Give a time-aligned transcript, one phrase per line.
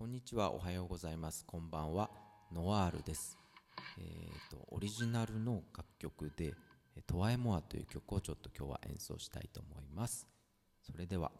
[0.00, 1.44] こんにちは、おはようございます。
[1.44, 2.08] こんばんは、
[2.54, 3.36] ノワールです。
[3.98, 6.54] えーと、オリジナルの楽曲で、
[6.96, 10.26] えトワエモアという曲をちょっと今日は演奏したいと思います。
[10.80, 11.30] それでは。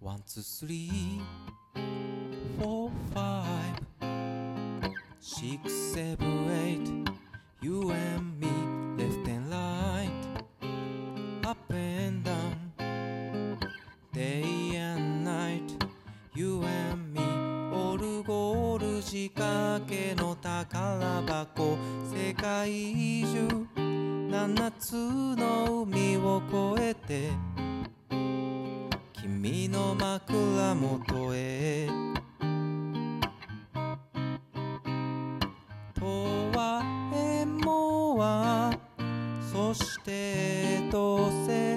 [0.00, 1.20] One, two, three,
[2.58, 3.76] four, five,
[5.20, 6.18] six, seven,
[6.50, 6.79] eight.
[14.20, 15.62] Day and night.
[16.34, 17.22] You and me,
[17.72, 21.78] オルゴール仕掛けの宝箱。
[22.14, 22.70] 世界
[23.22, 23.66] 中、
[24.30, 26.42] 七つの海を
[26.76, 27.30] 越えて。
[29.22, 31.88] 君の枕元へ
[35.94, 36.82] とは
[37.14, 38.72] えもは
[39.52, 41.69] そしてどせ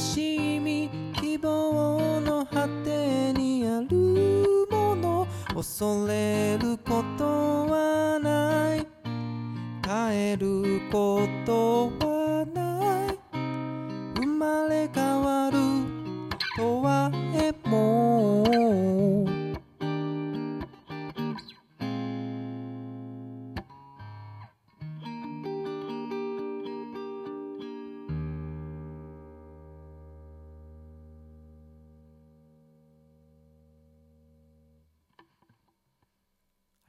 [0.00, 0.88] しみ
[1.20, 7.24] 希望の果てにあるもの恐れること
[7.66, 8.86] はない。
[9.82, 12.09] 帰ることを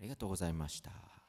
[0.02, 1.20] ありがとうございました。